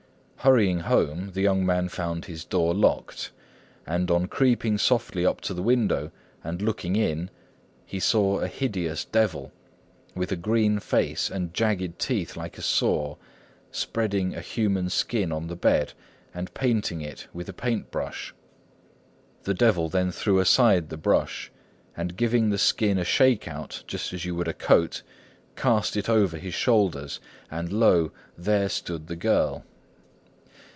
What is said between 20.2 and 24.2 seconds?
aside the brush, and giving the skin a shake out, just